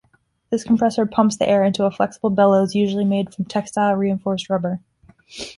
This 0.49 0.63
compressor 0.63 1.05
pumps 1.05 1.37
the 1.37 1.47
air 1.47 1.63
into 1.63 1.85
a 1.85 1.91
flexible 1.91 2.31
bellows, 2.31 2.73
usually 2.73 3.05
made 3.05 3.31
from 3.35 3.45
textile-reinforced 3.45 4.49
rubber. 4.49 4.79